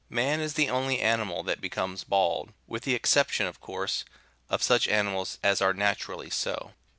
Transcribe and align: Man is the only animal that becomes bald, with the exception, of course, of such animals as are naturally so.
Man 0.09 0.39
is 0.39 0.55
the 0.55 0.67
only 0.67 0.99
animal 0.99 1.43
that 1.43 1.61
becomes 1.61 2.03
bald, 2.03 2.53
with 2.65 2.85
the 2.85 2.95
exception, 2.95 3.45
of 3.45 3.61
course, 3.61 4.03
of 4.49 4.63
such 4.63 4.87
animals 4.87 5.37
as 5.43 5.61
are 5.61 5.75
naturally 5.75 6.31
so. 6.31 6.71